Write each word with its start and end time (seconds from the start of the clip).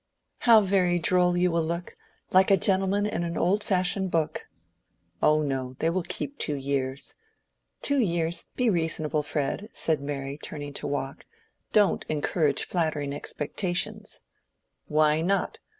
"How 0.39 0.61
very 0.61 0.97
droll 0.97 1.37
you 1.37 1.51
will 1.51 1.61
look!—like 1.63 2.49
a 2.49 2.57
gentleman 2.57 3.05
in 3.05 3.23
an 3.23 3.37
old 3.37 3.63
fashion 3.63 4.07
book." 4.07 4.47
"Oh 5.21 5.43
no, 5.43 5.75
they 5.77 5.91
will 5.91 6.01
keep 6.01 6.39
two 6.39 6.55
years." 6.55 7.13
"Two 7.83 7.99
years! 7.99 8.45
be 8.55 8.67
reasonable, 8.67 9.21
Fred," 9.21 9.69
said 9.73 10.01
Mary, 10.01 10.39
turning 10.39 10.73
to 10.73 10.87
walk. 10.87 11.27
"Don't 11.71 12.03
encourage 12.09 12.65
flattering 12.67 13.13
expectations." 13.13 14.19
"Why 14.87 15.21
not? 15.21 15.59